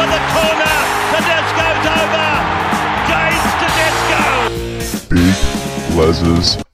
[0.00, 0.76] for the corner.
[1.12, 2.28] Tedesco's over.
[3.10, 4.22] James Tedesco.
[5.10, 5.36] Big
[5.96, 6.69] Les's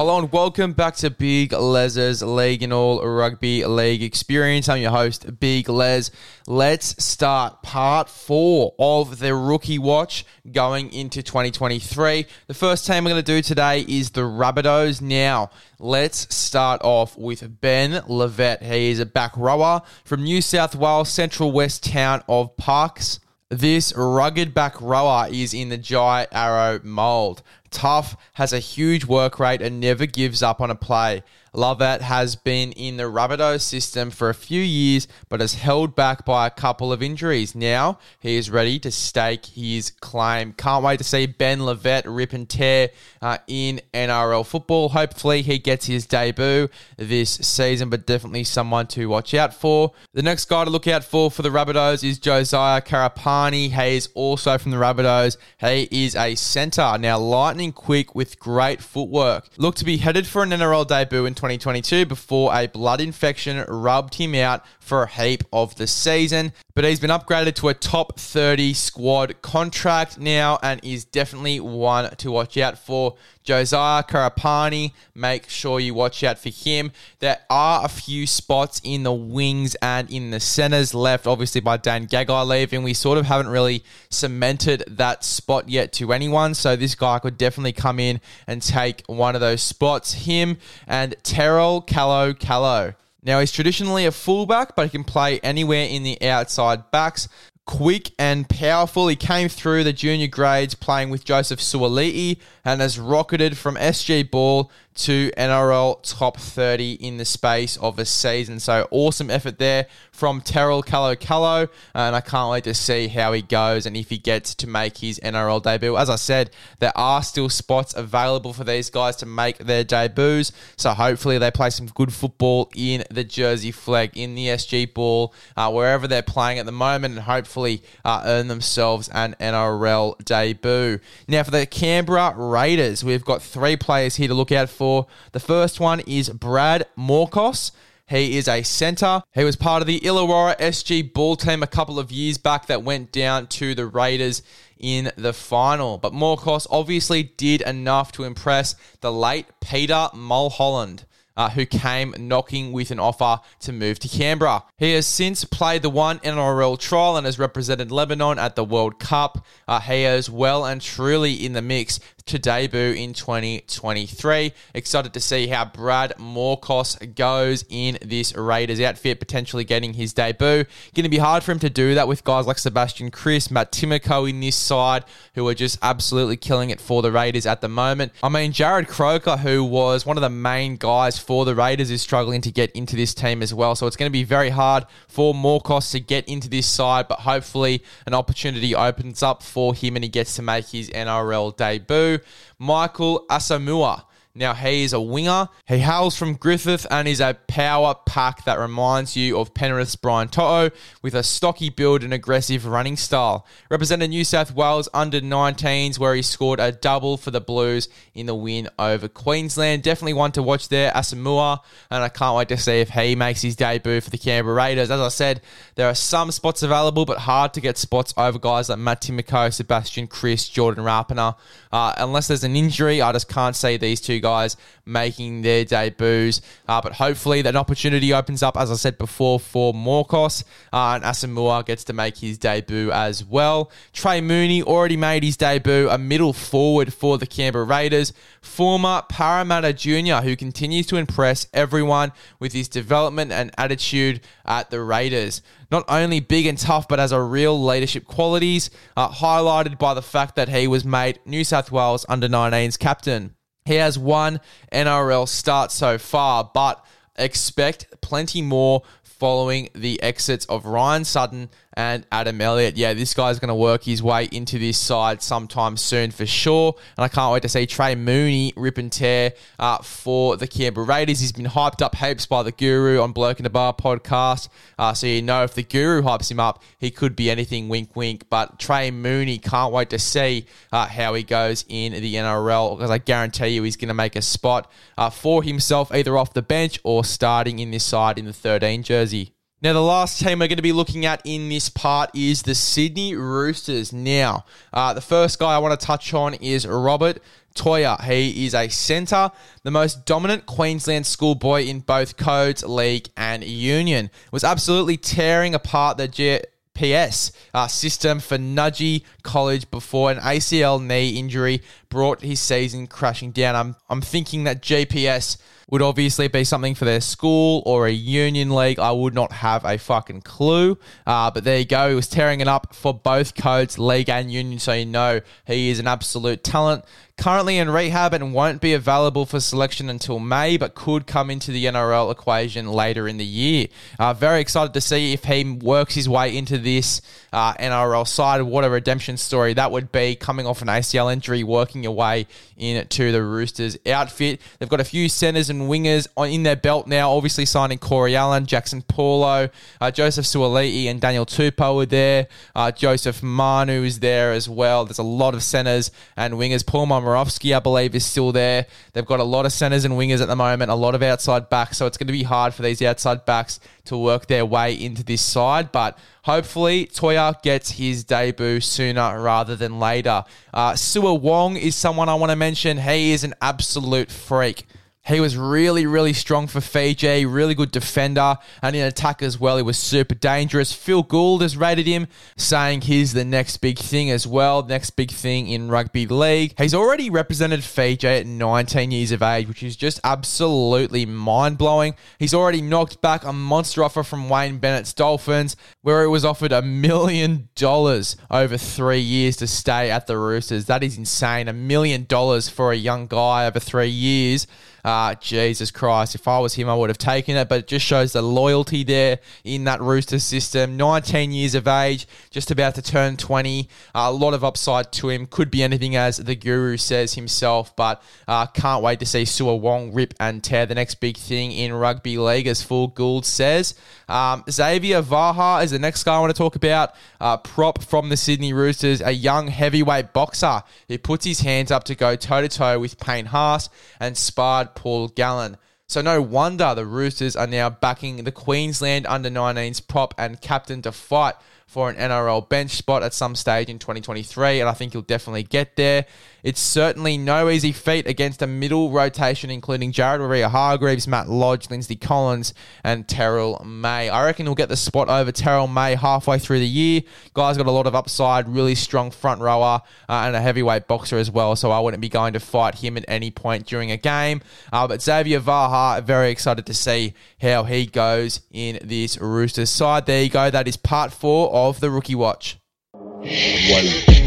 [0.00, 4.66] Hello and welcome back to Big Les's League and All Rugby League Experience.
[4.66, 6.10] I'm your host, Big Les.
[6.46, 12.24] Let's start part four of the rookie watch going into 2023.
[12.46, 15.02] The first team we're going to do today is the Rabbitohs.
[15.02, 18.62] Now, let's start off with Ben Lovett.
[18.62, 23.20] He is a back rower from New South Wales Central West town of Parkes.
[23.50, 27.42] This rugged back rower is in the Jai Arrow mould.
[27.70, 31.22] Tough, has a huge work rate, and never gives up on a play.
[31.52, 36.24] Lovett has been in the Rabbitohs system for a few years, but is held back
[36.24, 37.54] by a couple of injuries.
[37.54, 40.52] Now he is ready to stake his claim.
[40.52, 44.90] Can't wait to see Ben Lovett rip and tear uh, in NRL football.
[44.90, 49.92] Hopefully he gets his debut this season, but definitely someone to watch out for.
[50.12, 53.70] The next guy to look out for for the Rabbitohs is Josiah Karapani.
[53.70, 55.36] He is also from the Rabbitohs.
[55.58, 56.96] He is a centre.
[56.98, 59.48] Now lightning quick with great footwork.
[59.56, 64.14] Looked to be headed for an NRL debut in 2022 before a blood infection rubbed
[64.14, 66.52] him out for a heap of the season.
[66.74, 72.10] But he's been upgraded to a top 30 squad contract now and is definitely one
[72.16, 73.16] to watch out for.
[73.42, 76.92] Josiah Karapani, make sure you watch out for him.
[77.18, 81.76] There are a few spots in the wings and in the centres left, obviously by
[81.78, 82.82] Dan Gagai leaving.
[82.82, 87.38] We sort of haven't really cemented that spot yet to anyone, so this guy could
[87.38, 90.12] definitely come in and take one of those spots.
[90.12, 92.94] Him and Terrell Callo Callo.
[93.22, 97.28] Now, he's traditionally a fullback, but he can play anywhere in the outside backs.
[97.66, 102.98] Quick and powerful, he came through the junior grades playing with Joseph Suaalii and has
[102.98, 108.60] rocketed from SG Ball to NRL top 30 in the space of a season.
[108.60, 113.32] So awesome effort there from Terrell Callo Callo, and I can't wait to see how
[113.32, 115.96] he goes and if he gets to make his NRL debut.
[115.96, 120.52] As I said, there are still spots available for these guys to make their debuts,
[120.76, 125.32] so hopefully they play some good football in the Jersey Flegg, in the SG ball,
[125.56, 130.98] uh, wherever they're playing at the moment, and hopefully uh, earn themselves an NRL debut.
[131.26, 135.06] Now for the Canberra Raiders, we've got three players here to look out for for.
[135.32, 137.70] The first one is Brad Morcos.
[138.08, 139.22] He is a centre.
[139.32, 142.82] He was part of the Illawarra SG ball team a couple of years back that
[142.82, 144.42] went down to the Raiders
[144.78, 145.96] in the final.
[145.96, 151.04] But Morcos obviously did enough to impress the late Peter Mulholland
[151.40, 154.62] uh, who came knocking with an offer to move to Canberra.
[154.76, 158.98] He has since played the one NRL trial and has represented Lebanon at the World
[158.98, 159.46] Cup.
[159.66, 161.98] Uh, he is well and truly in the mix
[162.30, 164.52] to debut in 2023.
[164.72, 170.64] Excited to see how Brad Morcos goes in this Raiders outfit, potentially getting his debut.
[170.94, 173.72] Going to be hard for him to do that with guys like Sebastian Kris, Matt
[173.72, 175.04] Timoko in this side,
[175.34, 178.12] who are just absolutely killing it for the Raiders at the moment.
[178.22, 182.00] I mean, Jarrod Croker, who was one of the main guys for the Raiders is
[182.00, 183.74] struggling to get into this team as well.
[183.74, 187.18] So it's going to be very hard for Morcos to get into this side, but
[187.18, 192.19] hopefully an opportunity opens up for him and he gets to make his NRL debut.
[192.58, 195.48] Michael Asomua now, he is a winger.
[195.66, 200.28] He hails from Griffith and is a power pack that reminds you of Penrith's Brian
[200.28, 200.70] To'o
[201.02, 203.44] with a stocky build and aggressive running style.
[203.68, 208.26] Represented New South Wales under 19s, where he scored a double for the Blues in
[208.26, 209.82] the win over Queensland.
[209.82, 211.58] Definitely one to watch there, Asomua,
[211.90, 214.92] and I can't wait to see if he makes his debut for the Canberra Raiders.
[214.92, 215.40] As I said,
[215.74, 219.52] there are some spots available, but hard to get spots over guys like Matt Timoko,
[219.52, 221.36] Sebastian Kris, Jordan Rapana.
[221.72, 226.40] Uh, unless there's an injury, I just can't see these two guys making their debuts.
[226.68, 230.44] Uh, but hopefully that opportunity opens up, as I said before, for Morcos.
[230.72, 233.70] Uh, and Asomua gets to make his debut as well.
[233.92, 238.12] Trey Mooney already made his debut, a middle forward for the Canberra Raiders.
[238.40, 244.80] Former Parramatta Junior, who continues to impress everyone with his development and attitude at the
[244.80, 245.42] Raiders.
[245.70, 250.02] Not only big and tough, but has a real leadership qualities, uh, highlighted by the
[250.02, 253.34] fact that he was made New South Wales under 19s captain.
[253.70, 254.40] He has one
[254.72, 256.84] NRL start so far, but
[257.14, 261.50] expect plenty more following the exits of Ryan Sutton
[261.80, 262.76] and Adam Elliott.
[262.76, 266.74] Yeah, this guy's going to work his way into this side sometime soon for sure.
[266.98, 270.86] And I can't wait to see Trey Mooney rip and tear uh, for the Canberra
[270.86, 271.20] Raiders.
[271.20, 274.50] He's been hyped up heaps by the Guru on Bloke in the Bar podcast.
[274.78, 277.96] Uh, so you know if the Guru hypes him up, he could be anything wink
[277.96, 278.28] wink.
[278.28, 282.90] But Trey Mooney, can't wait to see uh, how he goes in the NRL because
[282.90, 286.42] I guarantee you he's going to make a spot uh, for himself either off the
[286.42, 289.32] bench or starting in this side in the 13 jersey.
[289.62, 292.54] Now, the last team we're going to be looking at in this part is the
[292.54, 293.92] Sydney Roosters.
[293.92, 297.22] Now, uh, the first guy I want to touch on is Robert
[297.54, 298.02] Toia.
[298.02, 299.30] He is a centre,
[299.62, 304.08] the most dominant Queensland schoolboy in both codes, league, and union.
[304.32, 311.18] Was absolutely tearing apart the GPS uh, system for Nudgee College before an ACL knee
[311.18, 311.60] injury
[311.90, 313.54] brought his season crashing down.
[313.54, 315.36] I'm, I'm thinking that GPS
[315.70, 318.78] would obviously be something for their school or a union league.
[318.78, 320.78] I would not have a fucking clue.
[321.06, 321.88] Uh, but there you go.
[321.90, 324.58] He was tearing it up for both codes, league and union.
[324.58, 326.84] So you know he is an absolute talent
[327.20, 331.52] currently in rehab and won't be available for selection until May, but could come into
[331.52, 333.66] the NRL equation later in the year.
[333.98, 337.02] Uh, very excited to see if he works his way into this
[337.32, 338.40] uh, NRL side.
[338.42, 342.26] What a redemption story that would be coming off an ACL injury, working your way
[342.56, 344.40] into the Roosters outfit.
[344.58, 348.46] They've got a few centres and wingers in their belt now, obviously signing Corey Allen,
[348.46, 349.48] Jaxson Paulo,
[349.80, 352.28] uh, Joseph Suaalii, and Daniel Tupou are there.
[352.54, 354.84] Uh, Joseph Manu is there as well.
[354.84, 356.66] There's a lot of centres and wingers.
[356.66, 358.66] Paul Momirovski, I believe, is still there.
[358.92, 361.48] They've got a lot of centers and wingers at the moment, a lot of outside
[361.48, 364.72] backs, so it's going to be hard for these outside backs to work their way
[364.74, 365.72] into this side.
[365.72, 370.24] But hopefully, Toia gets his debut sooner rather than later.
[370.54, 372.78] Uh, Siua Wong is someone I want to mention.
[372.78, 374.66] He is an absolute freak.
[375.06, 379.56] He was really, really strong for Fiji, really good defender, and in attack as well,
[379.56, 380.74] he was super dangerous.
[380.74, 382.06] Phil Gould has rated him,
[382.36, 386.54] saying he's the next big thing as well, next big thing in rugby league.
[386.58, 391.94] He's already represented Fiji at 19 years of age, which is just absolutely mind blowing.
[392.18, 396.52] He's already knocked back a monster offer from Wayne Bennett's Dolphins, where it was offered
[396.52, 400.66] a million dollars over three years to stay at the Roosters.
[400.66, 401.48] That is insane.
[401.48, 404.46] A million dollars for a young guy over three years.
[404.84, 407.48] Uh, Jesus Christ, if I was him, I would have taken it.
[407.48, 410.76] But it just shows the loyalty there in that Rooster system.
[410.76, 413.68] 19 years of age, just about to turn 20.
[413.94, 415.26] Uh, a lot of upside to him.
[415.26, 417.74] Could be anything, as the guru says himself.
[417.76, 421.52] But uh, can't wait to see Siua Wong rip and tear the next big thing
[421.52, 423.74] in rugby league, as Phil Gould says.
[424.08, 426.94] Um, Xavier Va'a is the next guy I want to talk about.
[427.20, 431.84] Uh, prop from the Sydney Roosters, a young heavyweight boxer who puts his hands up
[431.84, 433.68] to go toe to toe with Payne Haas
[433.98, 435.56] and sparred Paul Gallen.
[435.86, 440.82] So no wonder the Roosters are now backing the Queensland under 19s prop and captain
[440.82, 441.34] to fight
[441.70, 445.44] for an NRL bench spot at some stage in 2023, and I think he'll definitely
[445.44, 446.04] get there.
[446.42, 451.94] It's certainly no easy feat against a middle rotation, including Jared Waerea-Hargreaves, Matt Lodge, Lindsay
[451.94, 454.08] Collins, and Terrell May.
[454.08, 457.02] I reckon he'll get the spot over Terrell May halfway through the year.
[457.34, 461.18] Guy's got a lot of upside, really strong front rower, uh, and a heavyweight boxer
[461.18, 463.96] as well, so I wouldn't be going to fight him at any point during a
[463.96, 464.40] game.
[464.72, 470.06] Uh, but Xavier Va'a, very excited to see how he goes in this Roosters side.
[470.06, 470.50] There you go.
[470.50, 472.58] That is part four of the Rookie Watch.
[472.92, 474.19] One.